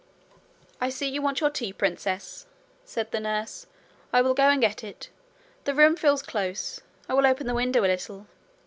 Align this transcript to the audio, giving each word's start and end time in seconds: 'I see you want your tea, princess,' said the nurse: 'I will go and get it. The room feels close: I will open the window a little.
'I 0.81 0.89
see 0.89 1.09
you 1.09 1.21
want 1.21 1.41
your 1.41 1.51
tea, 1.51 1.71
princess,' 1.71 2.47
said 2.83 3.11
the 3.11 3.19
nurse: 3.19 3.67
'I 4.11 4.23
will 4.23 4.33
go 4.33 4.49
and 4.49 4.59
get 4.59 4.83
it. 4.83 5.09
The 5.65 5.75
room 5.75 5.95
feels 5.95 6.23
close: 6.23 6.81
I 7.07 7.13
will 7.13 7.27
open 7.27 7.45
the 7.45 7.53
window 7.53 7.81
a 7.81 7.93
little. 7.93 8.25